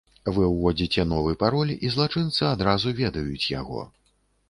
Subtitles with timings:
[0.37, 3.89] Вы ўводзіце новы пароль і злачынцы адразу ведаюць яго.